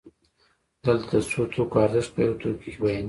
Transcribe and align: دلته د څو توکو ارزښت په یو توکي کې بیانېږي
دلته 0.83 1.15
د 1.21 1.23
څو 1.29 1.41
توکو 1.53 1.75
ارزښت 1.85 2.09
په 2.13 2.19
یو 2.27 2.39
توکي 2.41 2.67
کې 2.73 2.79
بیانېږي 2.81 2.99